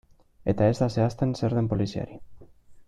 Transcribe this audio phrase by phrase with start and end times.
[0.53, 2.21] Eta ez da zehazten zer den poliziari.